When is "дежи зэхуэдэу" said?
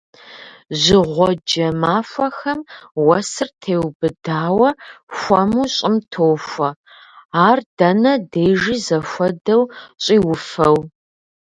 8.31-9.63